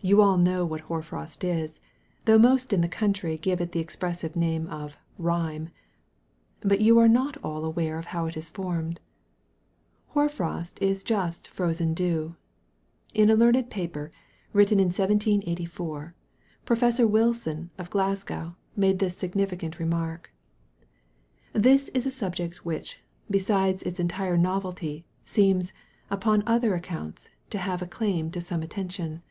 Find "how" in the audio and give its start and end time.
8.06-8.26